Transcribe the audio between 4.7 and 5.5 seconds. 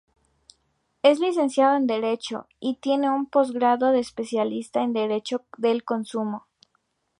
en Derecho